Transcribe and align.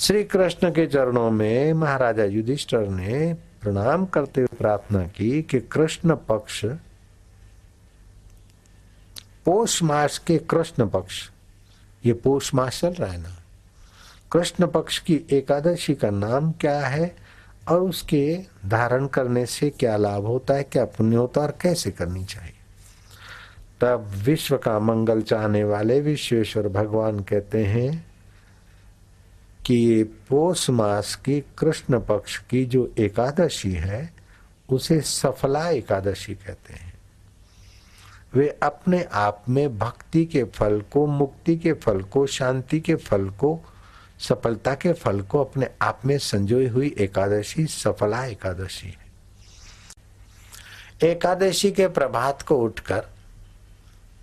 श्री 0.00 0.24
कृष्ण 0.24 0.70
के 0.70 0.86
चरणों 0.86 1.30
में 1.30 1.72
महाराजा 1.72 2.24
युधिष्ठर 2.24 2.88
ने 2.88 3.34
प्रणाम 3.34 4.04
करते 4.04 4.40
हुए 4.40 4.56
प्रार्थना 4.58 5.02
की 5.02 5.42
कि 5.42 5.60
कृष्ण 5.60 6.16
पक्ष, 6.16 6.64
पोष 9.44 9.82
मास 9.82 10.18
के 10.18 10.38
कृष्ण 10.38 10.88
पक्ष, 10.88 11.30
ये 12.06 12.12
पोष 12.12 12.54
मास 12.54 12.80
चल 12.80 12.92
रहा 12.92 13.12
है 13.12 13.20
ना, 13.20 13.36
कृष्ण 14.32 14.66
पक्ष 14.66 14.98
की 14.98 15.26
एकादशी 15.30 15.94
का 15.94 16.10
नाम 16.10 16.52
क्या 16.52 16.86
है 16.86 17.16
और 17.68 17.80
उसके 17.80 18.40
धारण 18.66 19.06
करने 19.06 19.46
से 19.46 19.70
क्या 19.70 19.96
लाभ 19.96 20.24
होता 20.26 20.54
है, 20.54 20.62
क्या 20.62 20.84
पुण्य 20.84 21.16
होता 21.16 21.40
है 21.40 21.46
और 21.46 21.58
कैसे 21.60 21.90
करनी 21.90 22.24
चाहिए? 22.24 22.54
तब 23.80 24.12
विश्व 24.16 24.56
का 24.56 24.78
मंगल 24.78 25.22
चाहने 25.22 25.64
वाले 25.64 26.00
विश्वेश्वर 26.00 26.68
भगवान 26.68 27.20
कहते 27.20 27.64
हैं 27.64 28.09
कि 29.70 29.76
ये 29.76 30.04
पोष 30.04 30.70
मास 30.70 31.14
की 31.14 31.44
कृष्ण 31.58 32.00
पक्ष 32.00 32.38
की 32.38 32.64
जो 32.64 32.94
एकादशी 32.98 33.72
है, 33.72 34.14
उसे 34.72 35.00
सफला 35.00 35.68
एकादशी 35.68 36.34
कहते 36.34 36.74
हैं। 36.74 36.94
वे 38.34 38.58
अपने 38.62 39.02
आप 39.12 39.44
में 39.48 39.78
भक्ति 39.78 40.24
के 40.24 40.44
फल 40.44 40.80
को, 40.80 41.06
मुक्ति 41.06 41.56
के 41.56 41.72
फल 41.72 42.02
को, 42.02 42.26
शांति 42.26 42.80
के 42.80 42.94
फल 42.94 43.28
को, 43.28 43.60
सफलता 44.18 44.74
के 44.74 44.92
फल 44.92 45.20
को 45.20 45.44
अपने 45.44 45.68
आप 45.82 46.00
में 46.04 46.18
संजोई 46.18 46.66
हुई 46.66 46.94
एकादशी, 46.98 47.66
सफला 47.66 48.24
एकादशी 48.24 48.88
है। 48.88 49.10
एकादशी 51.10 51.72
के 51.72 51.88
प्रभात 51.88 52.42
को 52.42 52.56
उठकर 52.56 53.04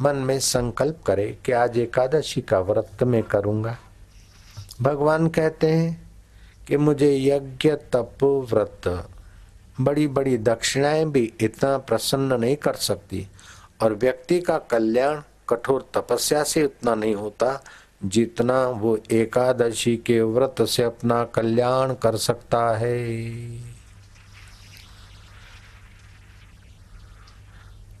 मन 0.00 0.16
में 0.16 0.40
संकल्प 0.40 1.02
करे 1.06 1.38
कि 1.44 1.52
आज 1.52 1.78
एकादशी 1.78 2.40
का 2.40 2.60
व्रत 2.60 3.02
मैं 3.02 3.22
करूँगा। 3.22 3.78
भगवान 4.82 5.28
कहते 5.28 5.66
हैं 5.66 6.10
कि 6.68 6.76
मुझे 6.76 7.18
यज्ञ, 7.18 7.70
तप, 7.70 8.24
व्रत 8.24 9.08
बड़ी 9.80 10.06
बड़ी 10.08 10.38
दक्षिणाएँ 10.38 11.04
भी 11.04 11.32
इतना 11.40 11.78
प्रसन्न 11.78 12.40
नहीं 12.40 12.56
कर 12.56 12.74
सकती 12.74 13.28
और 13.82 13.94
व्यक्ति 13.94 14.40
का 14.40 14.58
कल्याण 14.58 15.22
कठोर 15.48 15.90
तपस्या 15.94 16.44
से 16.44 16.64
उतना 16.64 16.94
नहीं 16.94 17.14
होता 17.14 17.64
जितना 18.04 18.68
वो 18.68 18.98
एकादशी 19.10 19.96
के 19.96 20.22
व्रत 20.22 20.62
से 20.62 20.82
अपना 20.82 21.24
कल्याण 21.24 21.94
कर 21.94 22.16
सकता 22.16 22.76
है। 22.76 23.20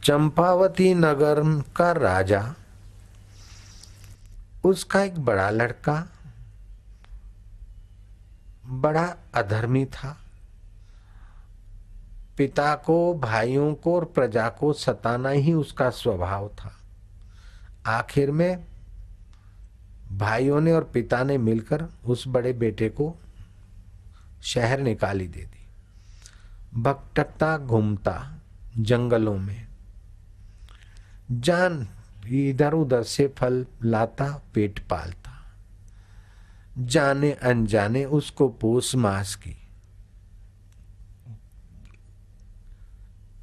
चंपावती 0.04 0.94
नगर 0.94 1.62
का 1.76 1.92
राजा, 1.92 2.54
उसका 4.64 5.02
एक 5.02 5.18
बड़ा 5.18 5.50
लड़का 5.50 6.12
बड़ा 8.80 9.16
अधर्मी 9.34 9.84
था। 9.84 10.18
पिता 12.36 12.74
को, 12.74 13.14
भाइयों 13.14 13.74
को 13.74 13.96
और 13.96 14.04
प्रजा 14.04 14.48
को 14.48 14.72
सताना 14.72 15.28
ही 15.28 15.52
उसका 15.52 15.90
स्वभाव 15.90 16.48
था। 16.48 16.80
आखिर 17.86 18.30
में 18.30 18.64
भाइयों 20.12 20.60
ने 20.60 20.72
और 20.72 20.84
पिता 20.84 21.22
ने 21.22 21.38
मिलकर 21.38 21.84
उस 22.04 22.24
बड़े 22.28 22.52
बेटे 22.52 22.88
को 22.88 23.16
शहर 24.42 24.80
निकाली 24.80 25.28
दे 25.28 25.40
दी। 25.40 25.66
भटकता 26.82 27.58
घूमता 27.58 28.38
जंगलों 28.78 29.38
में। 29.38 29.68
जान 31.30 31.88
इधर 32.26 32.72
उधर 32.72 33.02
से 33.02 33.28
फल 33.28 33.66
लाता, 33.84 34.42
पेट 34.54 34.78
पालता। 34.78 35.19
जाने 36.80 37.32
अनजाने 37.32 38.04
उसको 38.04 38.48
पोष 38.50 38.94
मास 38.94 39.34
की। 39.34 39.56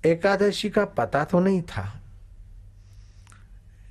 एकादशी 0.05 0.69
का 0.69 0.85
पता 0.85 1.23
तो 1.23 1.39
नहीं 1.39 1.61
था, 1.61 2.01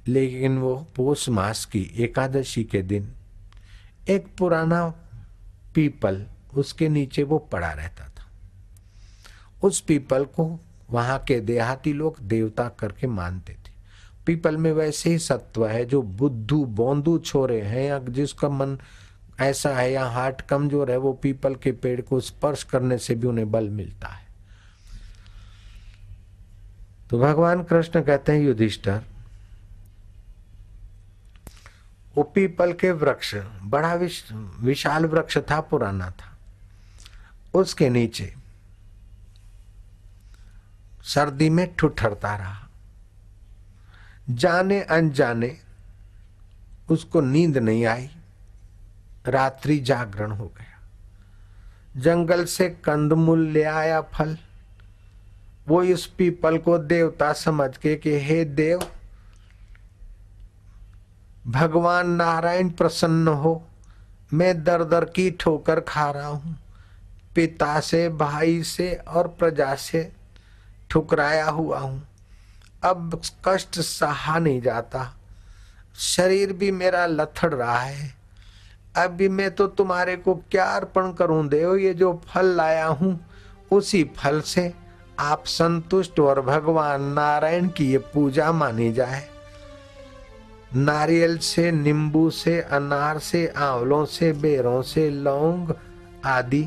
लेकिन 0.07 0.59
वो 0.59 0.75
पोष 0.97 1.29
मास 1.29 1.65
की 1.65 1.83
एकादशी 1.97 2.65
के 2.65 2.83
दिन 2.83 3.13
एक 4.09 4.27
पुराना 4.39 4.87
पीपल 5.75 6.25
उसके 6.55 6.89
नीचे 6.89 7.23
वो 7.23 7.39
पड़ा 7.53 7.71
रहता 7.73 8.05
था। 8.05 8.27
उस 9.63 9.81
पीपल 9.81 10.25
को 10.25 10.59
वहाँ 10.91 11.19
के 11.19 11.41
देहाती 11.41 11.93
लोग 11.93 12.21
देवता 12.21 12.69
करके 12.69 13.07
मानते 13.07 13.53
थे। 13.53 13.73
पीपल 14.27 14.57
में 14.57 14.73
वैसे 14.73 15.11
ही 15.11 15.19
सत्व 15.19 15.67
है 15.67 15.85
जो 15.85 16.03
बुद्धू, 16.03 16.65
बोंदू 16.65 17.19
छोरे 17.19 17.61
हैं 17.61 17.85
या 17.85 17.99
जिसका 17.99 18.49
मन 18.49 18.79
ऐसा 19.41 19.71
है 19.71 19.91
या 19.93 20.05
हार्ट 20.05 20.41
कमज़ोर 20.41 20.91
है 20.91 20.97
वो 20.97 21.13
पीपल 21.13 21.55
के 21.55 21.73
पेड़ 21.73 22.01
को 22.01 22.21
स्पर्श 22.21 22.63
करने 22.65 22.99
से 22.99 23.15
भी 23.15 23.27
उन्हें 23.27 23.51
बल 23.51 23.69
मिलता 23.71 24.09
है। 24.09 24.25
तो 27.11 27.19
भगवान 27.19 27.63
कृष्ण 27.63 28.03
कहते 28.03 28.33
हैं 28.33 28.41
युधिष्ठर 28.41 29.03
वो 32.15 32.23
पीपल 32.25 32.73
के 32.73 32.91
वृक्ष 32.93 33.35
बड़ा 33.65 33.95
विश, 33.95 34.25
विशाल 34.33 35.07
वृक्ष 35.07 35.39
था 35.51 35.61
पुराना 35.61 36.11
था। 36.11 36.37
उसके 37.55 37.89
नीचे 37.91 38.33
सर्दी 41.05 41.49
में 41.51 41.75
ठुठरता 41.75 42.35
रहा। 42.37 42.69
जाने 44.31 44.81
अनजाने 44.83 45.57
उसको 46.91 47.21
नींद 47.21 47.59
नहीं 47.59 47.85
आई। 47.87 48.09
रात्रि 49.29 49.79
जागरण 49.79 50.31
हो 50.31 50.47
गया। 50.47 50.83
जंगल 52.01 52.45
से 52.45 52.69
कंदमूल 52.69 53.47
ले 53.47 53.63
आया 53.63 54.01
फल। 54.01 54.39
वो 55.69 55.83
इस 55.83 56.07
पीपल 56.07 56.59
को 56.59 56.79
देवता 56.79 57.33
समझ 57.33 57.77
के 57.77 57.97
कि 57.97 58.21
हे 58.21 58.45
देव, 58.45 58.81
भगवान 61.47 62.11
नारायण 62.11 62.71
प्रसन्न 62.71 63.29
हो, 63.29 63.69
मैं 64.33 64.65
दर 64.65 64.85
दर 64.85 65.05
की 65.05 65.31
ठोकर 65.31 65.81
खा 65.81 66.11
रहा 66.11 66.27
हूँ। 66.27 66.59
पिता 67.35 67.81
से, 67.81 68.09
भाई 68.09 68.63
से 68.63 68.95
और 68.95 69.29
प्रजा 69.29 69.75
से 69.75 70.13
ठुकराया 70.91 71.49
हुआ 71.49 71.79
हूँ। 71.79 72.09
अब 72.83 73.23
कष्ट 73.45 73.81
सहा 73.81 74.39
नहीं 74.39 74.61
जाता। 74.61 75.17
शरीर 75.99 76.53
भी 76.53 76.71
मेरा 76.71 77.07
लथड़ 77.07 77.55
रहा 77.55 77.79
है। 77.79 78.15
अभी 78.97 79.29
मैं 79.29 79.51
तो 79.51 79.67
तुम्हारे 79.67 80.17
को 80.17 80.35
क्या 80.51 80.65
अर्पण 80.65 81.13
करूँ? 81.13 81.47
देव, 81.49 81.77
ये 81.77 81.95
जो 81.95 82.21
फल 82.27 82.47
लाया 82.47 82.87
हूँ, 82.87 83.19
उसी 83.71 84.03
फल 84.17 84.41
से 84.41 84.73
आप 85.19 85.45
संतुष्ट 85.47 86.21
और 86.21 86.41
भगवान 86.41 87.03
नारायण 87.03 87.69
की 87.69 87.91
ये 87.93 87.99
पूजा 87.99 88.53
मानी 88.53 88.93
जाए। 88.93 89.23
नारियल 90.77 91.39
से, 91.39 91.71
नींबू 91.73 92.31
से, 92.31 92.61
अनार 92.61 93.19
से, 93.19 93.47
आंवलों 93.47 94.05
से, 94.05 94.33
बेरों 94.33 94.83
से, 94.83 95.11
लौंग 95.11 95.73
आदि 96.25 96.67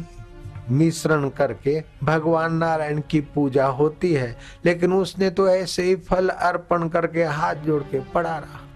मिश्रण 0.71 1.29
करके 1.29 1.83
भगवान 2.03 2.53
नारायण 2.53 3.01
की 3.09 3.19
पूजा 3.21 3.65
होती 3.65 4.13
है, 4.13 4.35
लेकिन 4.65 4.93
उसने 4.93 5.29
तो 5.29 5.47
ऐसे 5.49 5.83
ही 5.83 5.95
फल 5.95 6.29
अर्पण 6.29 6.87
करके 6.89 7.23
हाथ 7.23 7.55
जोड़ 7.55 7.83
के 7.83 7.99
पड़ा 7.99 8.37
रहा। 8.37 8.68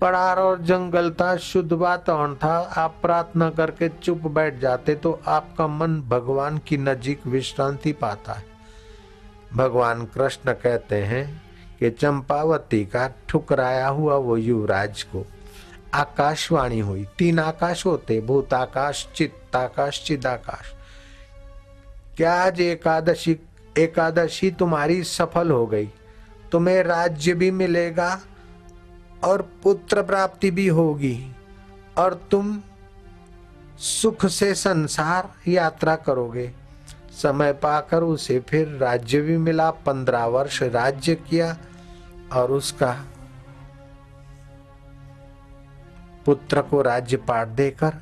पड़ार 0.00 0.38
और 0.38 0.60
जंगल 0.62 1.10
था, 1.10 1.36
शुद्ध 1.36 1.72
वातावरण 1.72 2.34
था। 2.34 2.56
आप 2.76 2.98
प्रार्थना 3.02 3.48
करके 3.50 3.88
चुप 3.88 4.26
बैठ 4.28 4.58
जाते 4.58 4.94
तो 4.94 5.20
आपका 5.26 5.66
मन 5.66 6.00
भगवान 6.02 6.58
की 6.58 6.76
नजीक 6.76 7.26
विश्रांति 7.26 7.92
पाता 7.92 8.32
है। 8.32 8.44
भगवान 9.54 10.04
कृष्ण 10.06 10.52
कहते 10.52 11.02
हैं 11.02 11.26
कि 11.78 11.90
चंपावती 11.90 12.84
का 12.84 13.08
ठुकराया 13.28 13.88
हुआ 13.88 14.14
वो 14.14 14.36
युवराज 14.36 15.02
को 15.02 15.24
आकाशवाणी 15.94 16.80
हुई। 16.80 17.06
तीन 17.18 17.38
आकाश 17.38 17.84
होते, 17.86 18.20
भूत 18.20 18.44
भूताकाश 18.44 19.06
चित्ताकाश 19.16 20.02
चिदाकाश 20.06 20.72
क्या 22.16 22.32
आज 22.34 22.60
एकादशी 22.60 23.36
एकादशी 23.78 24.50
तुम्हारी 24.50 25.02
सफल 25.04 25.50
हो 25.50 25.66
गई? 25.66 25.88
तुम्हें 26.52 26.82
राज्य 26.82 27.34
भी 27.34 27.50
मिलेगा 27.50 28.20
और 29.24 29.42
पुत्र 29.62 30.02
प्राप्ति 30.02 30.50
भी 30.50 30.66
होगी, 30.68 31.32
और 31.98 32.14
तुम 32.30 32.60
सुख 33.78 34.26
से 34.26 34.54
संसार 34.54 35.50
यात्रा 35.50 35.96
करोगे। 35.96 36.50
समय 37.12 37.52
पाकर 37.52 38.02
उसे 38.02 38.38
फिर 38.40 38.68
राज्य 38.68 39.20
भी 39.20 39.36
मिला, 39.36 39.70
पंद्रह 39.70 40.24
वर्ष 40.26 40.62
राज्य 40.62 41.14
किया, 41.14 41.56
और 42.32 42.52
उसका 42.52 42.92
पुत्र 46.26 46.62
को 46.62 46.82
राज्य 46.82 47.16
पाठ 47.16 47.48
देकर 47.48 47.94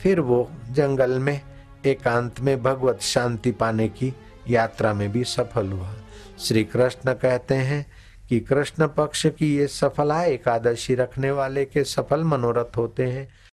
फिर 0.00 0.20
वो 0.20 0.48
जंगल 0.70 1.18
में, 1.18 1.40
एकांत 1.86 2.40
में 2.40 2.62
भगवत 2.62 3.00
शांति 3.00 3.50
पाने 3.50 3.88
की 3.88 4.12
यात्रा 4.48 4.92
में 4.94 5.10
भी 5.12 5.24
सफल 5.24 5.72
हुआ। 5.72 5.94
श्री 6.38 6.64
कृष्ण 6.64 7.12
कहते 7.12 7.54
हैं 7.54 7.84
कि 8.28 8.40
कृष्ण 8.40 8.86
पक्ष 8.86 9.26
की 9.26 9.56
ये 9.56 9.66
सफला 9.66 10.22
एकादशी 10.24 10.94
रखने 10.94 11.30
वाले 11.30 11.64
के 11.64 11.84
सफल 11.84 12.24
मनोरथ 12.24 12.76
होते 12.76 13.06
हैं। 13.06 13.28